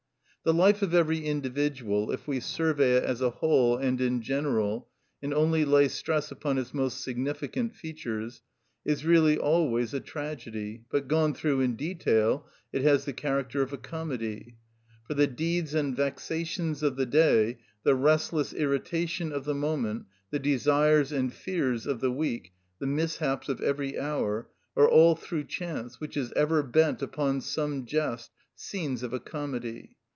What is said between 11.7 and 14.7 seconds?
detail, it has the character of a comedy.